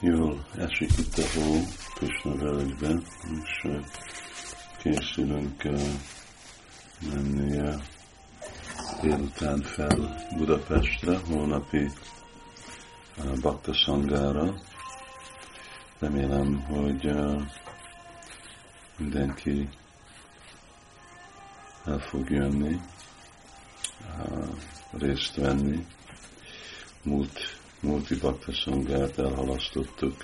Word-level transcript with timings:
Jól 0.00 0.46
esik 0.56 0.90
itt 0.98 1.18
a 1.18 1.22
hó 1.34 1.60
Krishna 1.94 2.34
völgybe, 2.34 2.88
és 3.42 3.68
készülünk 4.78 5.62
menni 7.12 7.58
uh, 7.58 7.82
délután 9.00 9.62
fel 9.62 10.26
Budapestre, 10.36 11.18
holnapi 11.18 11.90
Bakta 13.40 13.72
Sangára. 13.74 14.54
Remélem, 15.98 16.60
hogy 16.60 17.10
mindenki 18.96 19.68
el 21.84 21.98
fog 21.98 22.30
jönni, 22.30 22.80
részt 24.90 25.34
venni. 25.34 25.86
Múlt 27.02 27.57
Multi 27.80 28.14
Bhakta 28.14 28.52
Sangát 28.52 29.18
elhalasztottuk 29.18 30.14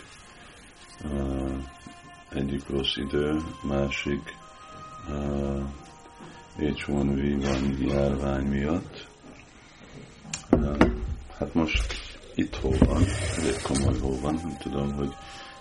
egyik 2.29 2.69
rossz 2.69 2.97
idő, 2.97 3.43
másik 3.63 4.37
uh, 5.09 5.63
H1V1 6.59 7.79
járvány 7.89 8.45
miatt. 8.45 9.07
Hát 11.39 11.55
most 11.55 11.95
itt 12.35 12.55
hol 12.57 12.77
van, 12.79 13.03
elég 13.39 13.63
komoly 13.63 13.99
hol 13.99 14.21
van, 14.21 14.35
nem 14.35 14.57
tudom, 14.59 14.93
hogy 14.93 15.15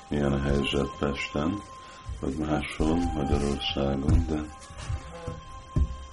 milyen 0.10 0.34
a 0.34 0.42
helyzet 0.42 0.98
Pesten, 1.00 1.62
vagy 2.20 2.36
máshol 2.36 2.96
Magyarországon, 2.96 4.26
de 4.28 4.40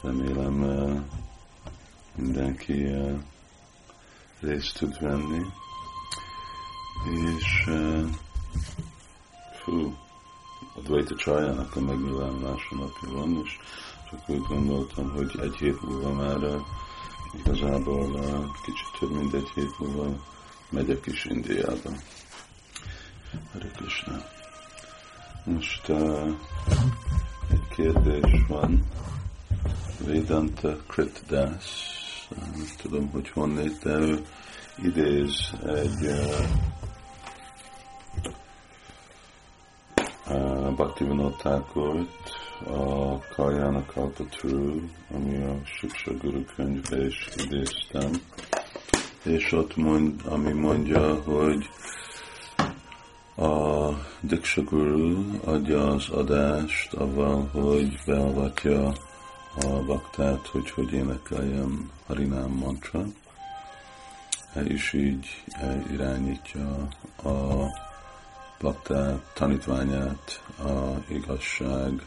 remélem 0.03 0.55
mindenki 2.17 2.95
részt 4.41 4.79
tud 4.79 5.01
venni 5.01 5.43
és 7.05 7.65
uh, 7.67 8.09
fú, 9.63 9.97
a 10.77 10.81
Dvaita 10.81 11.15
Csajának 11.17 11.77
a 11.77 11.81
megnyilvánulása 11.81 12.75
napja 12.75 13.13
van, 13.13 13.41
és 13.45 13.59
csak 14.11 14.29
úgy 14.29 14.43
gondoltam, 14.49 15.11
hogy 15.11 15.39
egy 15.43 15.55
hét 15.55 15.83
múlva 15.83 16.13
már 16.13 16.37
uh, 16.37 16.61
igazából 17.39 18.11
uh, 18.11 18.45
kicsit 18.65 18.99
több 18.99 19.11
mint 19.11 19.35
egy 19.35 19.49
hét 19.55 19.79
múlva 19.79 20.17
megyek 20.71 21.07
is 21.07 21.25
Indiába. 21.25 21.91
Hare. 23.53 23.71
Most 25.45 25.89
uh, 25.89 26.35
egy 27.51 27.69
kérdés 27.75 28.45
van. 28.49 28.87
Vedanta 30.07 30.77
Kritdas. 30.87 31.99
Nem 32.37 32.67
tudom, 32.83 33.11
hogy 33.11 33.29
honnét, 33.29 33.79
de 33.83 33.99
ő 33.99 34.27
idéz 34.83 35.53
egy 35.67 36.07
uh, 36.07 36.80
uh, 40.71 40.77
Bhaktivinoda 40.77 41.37
Thakurt, 41.37 42.09
a 42.67 43.19
Kaljana 43.35 43.85
Kalpatru, 43.87 44.81
ami 45.15 45.43
a 45.43 45.61
Siksa 45.65 46.13
Guru 46.17 46.45
könyvbe 46.45 47.07
is 47.07 47.29
idéztem, 47.37 48.11
és 49.23 49.53
ott 49.53 49.77
mond, 49.77 50.21
ami 50.25 50.53
mondja, 50.53 51.23
hogy 51.23 51.71
a 53.37 53.89
Diksha 54.21 54.63
Guru 54.63 55.41
adja 55.45 55.87
az 55.87 56.09
adást 56.09 56.93
avval, 56.93 57.49
hogy 57.53 57.99
beavatja 58.07 58.93
a 59.61 59.85
baktát, 59.87 60.47
hogy 60.47 60.71
hogy 60.71 60.93
énekeljem 60.93 61.91
Harinám 62.07 62.51
mantra, 62.51 63.05
és 64.65 64.93
így 64.93 65.43
irányítja 65.91 66.89
a 67.23 67.67
baktát, 68.61 69.33
tanítványát 69.35 70.43
a 70.59 71.05
igazság, 71.09 72.07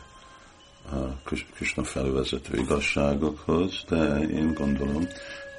a 0.92 1.30
Krishna 1.54 1.84
felvezető 1.84 2.58
igazságokhoz, 2.58 3.84
de 3.88 4.20
én 4.20 4.54
gondolom, 4.54 5.08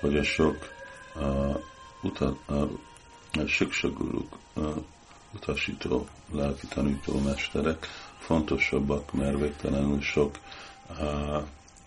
hogy 0.01 0.17
a 0.17 0.23
sok 0.23 0.57
a, 1.15 1.59
uta, 2.03 2.37
a, 2.47 2.55
a 3.41 3.47
siksaguruk, 3.47 4.39
a, 4.55 4.61
utasító, 5.35 6.07
lelki 6.33 6.67
tanító 6.67 7.21
mesterek 7.21 7.87
fontosabbak, 8.19 9.13
mert 9.13 9.39
végtelenül 9.39 10.01
sok 10.01 10.39
a, 10.89 11.03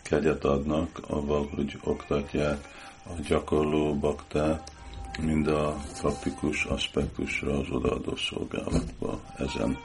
kegyet 0.01 0.43
adnak 0.43 0.99
avval, 1.07 1.49
hogy 1.55 1.79
oktatják 1.83 2.67
a 3.03 3.21
gyakorló 3.27 3.95
baktát, 3.95 4.71
mind 5.19 5.47
a 5.47 5.75
praktikus 6.01 6.65
aspektusra 6.65 7.57
az 7.57 7.69
odaadó 7.69 8.15
szolgálatba. 8.15 9.21
Ezen 9.37 9.77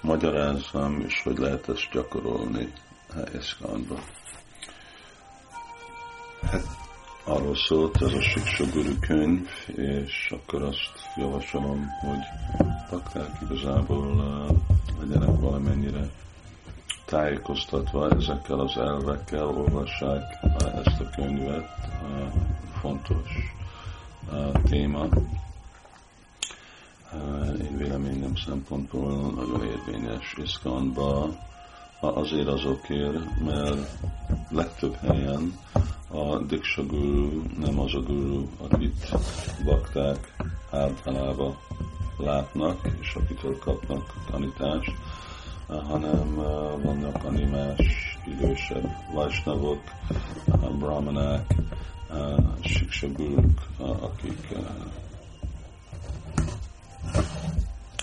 magyarázzam, 0.00 1.00
és 1.00 1.22
hogy 1.22 1.38
lehet 1.38 1.68
ezt 1.68 1.88
gyakorolni 1.92 2.72
Eszkánba. 3.34 3.98
Hát 6.42 6.64
arról 7.24 7.56
szólt 7.56 8.02
ez 8.02 8.12
a 8.12 8.22
Siksoguru 8.22 8.98
könyv, 9.00 9.48
és 9.76 10.30
akkor 10.30 10.62
azt 10.62 10.92
javasolom, 11.16 11.86
hogy 12.00 12.24
pakták 12.90 13.30
igazából 13.42 14.06
uh, 14.06 14.56
legyenek 15.00 15.40
valamennyire 15.40 16.08
tájékoztatva 17.04 18.10
ezekkel 18.10 18.60
az 18.60 18.76
elvekkel, 18.76 19.46
olvassák 19.46 20.22
uh, 20.42 20.78
ezt 20.84 21.00
a 21.00 21.10
könyvet, 21.16 21.68
uh, 22.02 22.32
fontos 24.28 24.70
téma. 24.70 25.08
Én 27.60 27.76
véleményem 27.76 28.36
szempontból 28.36 29.30
nagyon 29.30 29.64
érvényes 29.64 30.34
Iszkanba, 30.42 31.28
azért 32.00 32.48
azokért, 32.48 33.40
mert 33.44 33.98
legtöbb 34.48 34.94
helyen 34.94 35.58
a 36.10 36.38
Diksha 36.38 36.86
Guru 36.86 37.42
nem 37.58 37.80
az 37.80 37.94
a 37.94 38.00
guru, 38.00 38.46
akit 38.68 39.14
bakták 39.64 40.34
általában 40.70 41.56
látnak, 42.16 42.88
és 43.00 43.14
akitől 43.14 43.58
kapnak 43.58 44.14
tanítást, 44.30 44.92
hanem 45.66 46.34
vannak 46.82 47.24
animás, 47.24 48.18
idősebb 48.26 48.88
vajsnavok, 49.12 49.80
brahmanák, 50.78 51.54
siksaguruk, 52.64 53.60
akik 53.78 54.48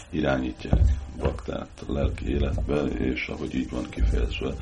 irányítják 0.09 0.81
baktát 1.17 1.83
lelki 1.87 2.29
életbe, 2.29 2.83
és 2.83 3.27
ahogy 3.27 3.55
így 3.55 3.69
van 3.69 3.89
kifejezve, 3.89 4.53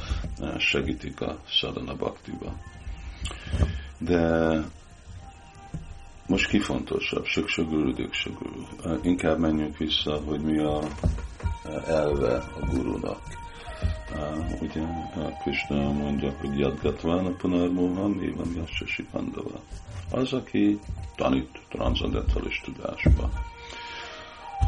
segítik 0.57 1.21
a 1.21 1.39
szadana 1.49 1.95
baktiba. 1.95 2.55
De 3.97 4.59
most 6.27 6.49
ki 6.49 6.59
fontosabb, 6.59 7.25
Siksaguru, 7.25 7.93
Diksaguru? 7.93 8.65
Inkább 9.01 9.39
menjünk 9.39 9.77
vissza, 9.77 10.21
hogy 10.25 10.41
mi 10.41 10.57
a 10.57 10.81
elve 11.87 12.35
a 12.35 12.65
gurunak 12.69 13.44
ugye 14.61 14.81
Krishna 15.41 15.91
mondja, 15.91 16.33
hogy 16.39 16.59
Yadgatvána 16.59 17.29
Punarmohan, 17.29 18.11
mi 18.11 18.31
van 18.31 18.53
Yassasi 18.55 19.03
Pandava. 19.11 19.59
Az, 20.11 20.33
aki 20.33 20.79
tanít 21.15 21.61
transzendentális 21.69 22.61
tudásba. 22.65 23.29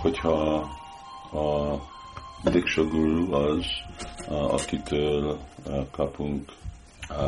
Hogyha 0.02 0.54
a 1.32 1.80
Diksha 2.44 2.84
Guru 2.84 3.34
az, 3.34 3.66
akitől 4.28 5.40
kapunk 5.92 6.52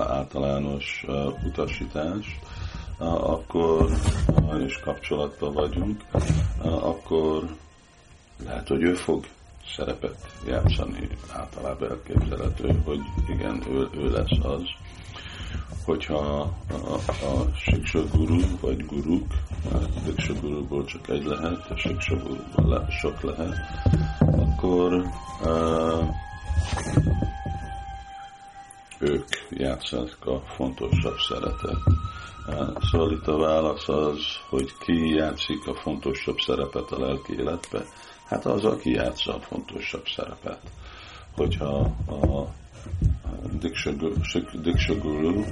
általános 0.07 1.05
utasítást, 1.45 2.39
akkor, 2.97 3.91
és 4.67 4.79
kapcsolatban 4.79 5.53
vagyunk, 5.53 6.05
akkor 6.61 7.55
lehet, 8.43 8.67
hogy 8.67 8.83
ő 8.83 8.93
fog 8.93 9.25
szerepet 9.75 10.27
játszani, 10.47 11.07
általában 11.31 11.89
elképzelhető, 11.89 12.81
hogy 12.85 12.99
igen, 13.27 13.63
ő, 13.69 13.89
ő 13.93 14.11
lesz 14.11 14.37
az. 14.41 14.61
Hogyha 15.85 16.17
a, 16.69 16.93
a, 17.25 17.55
Siksa 17.55 18.03
Guru 18.13 18.39
vagy 18.61 18.85
Guruk, 18.85 19.27
a 19.71 19.77
Siksa 20.05 20.33
Guruból 20.41 20.85
csak 20.85 21.09
egy 21.09 21.23
lehet, 21.23 21.69
a 21.69 21.77
Siksa 21.77 22.15
Guruból 22.15 22.67
le, 22.67 22.87
sok 22.89 23.21
lehet, 23.21 23.57
akkor 24.19 24.93
uh, 25.43 26.15
ők 28.99 29.27
játszanak 29.49 30.25
a 30.25 30.39
fontosabb 30.39 31.17
szerepet. 31.17 31.77
Szóval 32.91 33.11
itt 33.11 33.27
a 33.27 33.37
válasz 33.37 33.87
az, 33.87 34.19
hogy 34.49 34.77
ki 34.77 35.09
játszik 35.15 35.67
a 35.67 35.73
fontosabb 35.73 36.37
szerepet 36.37 36.91
a 36.91 36.99
lelki 36.99 37.33
életbe. 37.33 37.85
Hát 38.29 38.45
az, 38.45 38.65
aki 38.65 38.91
játsza 38.91 39.35
a 39.35 39.39
fontosabb 39.39 40.07
szerepet. 40.15 40.59
Hogyha 41.35 41.77
a 42.07 42.47
Diksha 44.61 44.95
Guru 45.01 45.43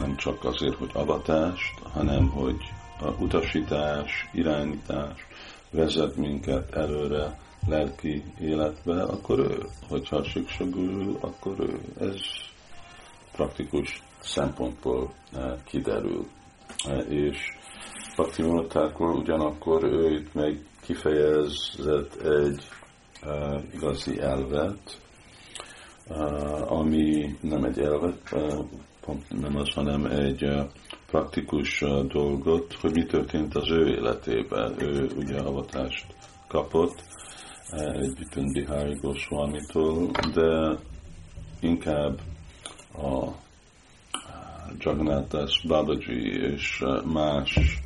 nem 0.00 0.16
csak 0.16 0.44
azért, 0.44 0.74
hogy 0.74 0.90
avatást, 0.92 1.78
hanem 1.92 2.28
hogy 2.28 2.56
utasítás, 3.18 4.28
irányítás, 4.32 5.26
vezet 5.70 6.16
minket 6.16 6.74
előre 6.74 7.38
lelki 7.66 8.24
életbe, 8.40 9.02
akkor 9.02 9.38
ő. 9.38 9.66
Hogyha 9.88 10.24
Siksa 10.24 10.64
Guru, 10.64 11.16
akkor 11.20 11.54
ő. 11.58 11.80
Ez 12.00 12.20
praktikus 13.32 14.02
szempontból 14.20 15.12
eh, 15.32 15.52
kiderül. 15.64 16.26
Eh, 16.84 17.10
és 17.10 17.38
Bhakti 18.16 18.42
ugyanakkor 18.98 19.84
ő 19.84 20.10
itt 20.10 20.34
meg 20.34 20.58
kifejezett 20.82 22.14
egy 22.14 22.68
uh, 23.26 23.62
igazi 23.74 24.20
elvet, 24.20 25.00
uh, 26.08 26.72
ami 26.72 27.36
nem 27.40 27.64
egy 27.64 27.78
elvet, 27.78 28.32
uh, 28.32 28.64
pont 29.00 29.40
nem 29.40 29.56
az, 29.56 29.72
hanem 29.74 30.06
egy 30.06 30.44
uh, 30.44 30.64
praktikus 31.06 31.82
uh, 31.82 32.06
dolgot, 32.06 32.74
hogy 32.80 32.92
mi 32.92 33.04
történt 33.06 33.54
az 33.54 33.70
ő 33.70 33.86
életében. 33.86 34.74
Ő 34.78 35.10
ugye 35.16 35.38
avatást 35.38 36.06
kapott 36.48 37.04
uh, 37.72 38.02
egy 38.02 38.18
Vipindihari 38.18 38.98
Goswamitól, 39.00 40.10
de 40.34 40.78
inkább 41.60 42.20
a 42.94 43.28
Jagannath 44.78 45.66
Babaji 45.66 46.52
és 46.52 46.84
más 47.04 47.80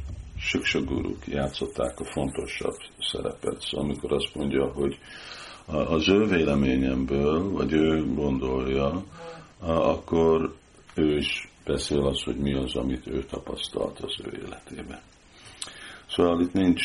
siksaguruk 0.46 1.26
játszották 1.26 2.00
a 2.00 2.04
fontosabb 2.04 2.76
szerepet. 2.98 3.60
Szóval 3.60 3.84
amikor 3.84 4.12
azt 4.12 4.34
mondja, 4.34 4.72
hogy 4.72 4.98
az 5.66 6.08
ő 6.08 6.26
véleményemből, 6.26 7.50
vagy 7.50 7.72
ő 7.72 8.14
gondolja, 8.14 9.04
akkor 9.60 10.54
ő 10.94 11.16
is 11.16 11.48
beszél 11.64 12.06
az, 12.06 12.22
hogy 12.22 12.36
mi 12.36 12.54
az, 12.54 12.76
amit 12.76 13.06
ő 13.06 13.24
tapasztalt 13.24 14.00
az 14.00 14.14
ő 14.24 14.42
életében. 14.44 15.00
Szóval 16.08 16.40
itt 16.40 16.52
nincs 16.52 16.82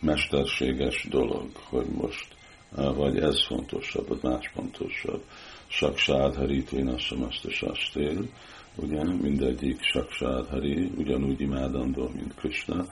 mesterséges 0.00 1.06
dolog, 1.10 1.50
hogy 1.68 1.86
most 1.86 2.26
vagy 2.74 3.18
ez 3.18 3.46
fontosabb, 3.46 4.08
vagy 4.08 4.22
más 4.22 4.50
fontosabb. 4.54 5.22
Saksád 5.70 6.34
Haritén 6.34 6.88
Asamasta 6.88 7.50
Sastél, 7.50 8.28
ugye 8.76 9.04
mindegyik 9.04 9.82
Saksád 9.82 10.48
Hari, 10.48 10.90
ugyanúgy 10.96 11.40
imádandó, 11.40 12.10
mint 12.14 12.34
Krishna, 12.34 12.84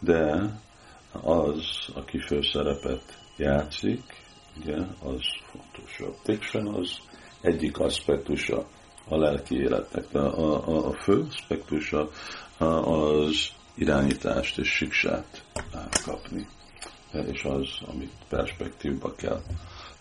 de 0.00 0.50
az, 1.22 1.88
aki 1.94 2.18
főszerepet 2.18 3.18
játszik, 3.36 4.02
ugye, 4.60 4.76
az 5.02 5.20
fontosabb. 5.50 6.14
Fiction 6.24 6.74
az 6.74 6.98
egyik 7.40 7.78
aspektusa 7.78 8.66
a 9.08 9.16
lelki 9.16 9.56
életnek, 9.56 10.04
de 10.12 10.18
a, 10.18 10.68
a, 10.68 10.88
a 10.88 10.92
fő 10.92 11.26
aspektusa 11.28 12.10
az 12.58 13.48
irányítást 13.74 14.58
és 14.58 14.68
siksát 14.68 15.44
kapni. 16.04 16.46
És 17.12 17.44
az, 17.44 17.68
amit 17.86 18.12
perspektívba 18.28 19.12
kell 19.14 19.40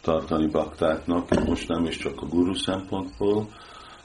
tartani 0.02 0.48
baktáknak, 0.48 1.46
most 1.46 1.68
nem 1.68 1.86
is 1.86 1.98
csak 1.98 2.22
a 2.22 2.26
guru 2.26 2.54
szempontból, 2.54 3.48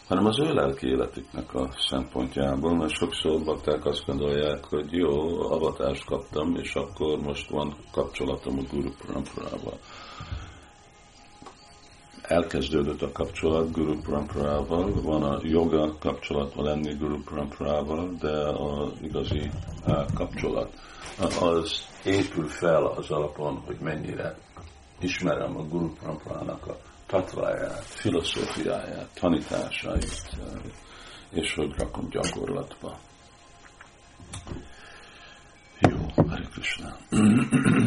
hanem 0.08 0.26
az 0.26 0.40
ő 0.40 0.52
lelki 0.52 0.86
életüknek 0.86 1.54
a 1.54 1.70
szempontjából, 1.88 2.76
mert 2.76 2.92
sokszor 2.92 3.44
bakták 3.44 3.84
azt 3.84 4.06
gondolják, 4.06 4.64
hogy 4.64 4.92
jó, 4.92 5.40
avatást 5.52 6.04
kaptam, 6.04 6.54
és 6.56 6.74
akkor 6.74 7.18
most 7.18 7.50
van 7.50 7.76
kapcsolatom 7.92 8.58
a 8.58 8.62
Guru 8.72 8.90
Paramparával. 9.06 9.78
Elkezdődött 12.22 13.02
a 13.02 13.12
kapcsolat 13.12 13.72
Guru 13.72 14.00
Paramparával, 14.00 14.92
van 15.02 15.22
a 15.22 15.38
joga 15.42 15.98
kapcsolatban 15.98 16.64
lenni 16.64 16.94
Guru 16.94 17.22
Paramparával, 17.22 18.14
de 18.20 18.48
az 18.48 18.92
igazi 19.02 19.50
kapcsolat 20.14 20.72
az 21.18 21.86
épül 22.04 22.48
fel 22.48 22.86
az 22.86 23.10
alapon, 23.10 23.62
hogy 23.66 23.78
mennyire 23.80 24.36
ismerem 25.00 25.56
a 25.56 25.62
Guru 25.62 25.92
Paramparának 25.92 26.66
a 26.66 26.76
tatváját, 27.06 27.84
filozófiáját, 27.84 29.08
tanításait, 29.14 30.36
és 31.30 31.54
hogy 31.54 31.74
rakom 31.76 32.08
gyakorlatba. 32.08 32.98
Jó, 35.78 35.98
Hare 36.16 36.48
Krishna. 36.52 36.96